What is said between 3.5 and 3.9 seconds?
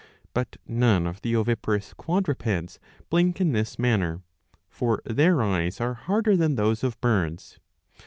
this